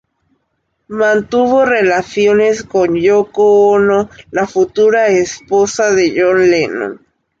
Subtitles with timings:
[0.89, 7.05] Mantuvo relaciones con Yōko Ono, la futura esposa de John Lennon.